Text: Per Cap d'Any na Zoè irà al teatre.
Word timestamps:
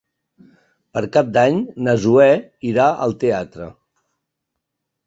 Per 0.97 1.03
Cap 1.17 1.29
d'Any 1.35 1.59
na 1.89 1.95
Zoè 2.07 2.33
irà 2.71 2.89
al 3.07 3.17
teatre. 3.27 3.71